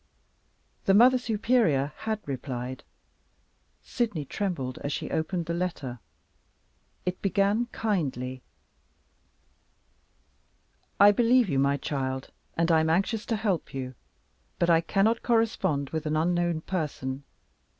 [0.85, 2.83] The Mother Superior had replied.
[3.83, 5.99] Sydney trembled as she opened the letter.
[7.05, 8.41] It began kindly.
[10.99, 13.93] "I believe you, my child, and I am anxious to help you.
[14.57, 17.23] But I cannot correspond with an unknown person.